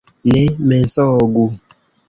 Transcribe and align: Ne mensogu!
Ne 0.29 0.41
mensogu! 0.71 1.47